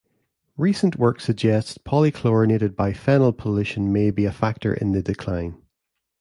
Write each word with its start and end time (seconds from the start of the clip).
Recent 0.57 0.95
work 0.95 1.19
suggests 1.19 1.77
polychlorinated 1.77 2.69
biphenyl 2.75 3.37
pollution 3.37 3.93
may 3.93 4.09
be 4.09 4.25
a 4.25 4.31
factor 4.31 4.73
in 4.73 4.93
the 4.93 5.03
decline. 5.03 5.61